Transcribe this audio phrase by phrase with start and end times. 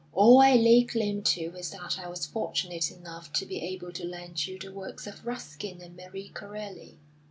[0.13, 4.03] All I lay claim to is that I was fortunate enough to be able to
[4.03, 6.97] lend you the works of Ruskin and Marie Corelli."